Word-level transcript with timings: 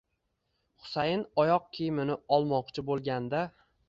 Husayin 0.85 1.25
oyoq 1.43 1.67
kiyimini 1.79 2.15
olmoqchi 2.39 2.85
bo'lganda 2.89 3.43